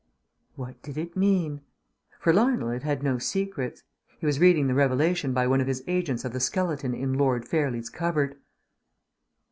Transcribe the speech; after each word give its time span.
_"What 0.55 0.81
did 0.81 0.97
it 0.97 1.15
mean? 1.15 1.61
For 2.19 2.33
Lionel 2.33 2.71
it 2.71 2.81
had 2.81 3.03
no 3.03 3.19
secrets. 3.19 3.83
He 4.17 4.25
was 4.25 4.39
reading 4.39 4.65
the 4.65 4.73
revelation 4.73 5.31
by 5.31 5.45
one 5.45 5.61
of 5.61 5.67
his 5.67 5.83
agents 5.85 6.25
of 6.25 6.33
the 6.33 6.39
skeleton 6.39 6.95
in 6.95 7.13
Lord 7.13 7.47
Fairlie's 7.47 7.91
cupboard! 7.91 8.37